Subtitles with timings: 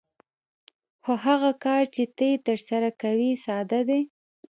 [1.03, 4.01] خو هغه کار چې ته یې ترسره کوې ساده دی